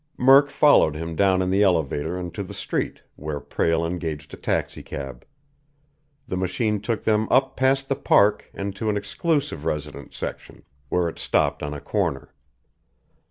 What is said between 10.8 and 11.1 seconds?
where